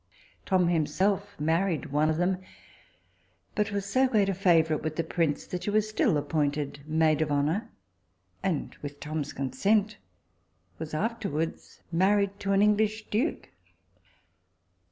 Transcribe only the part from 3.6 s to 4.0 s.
was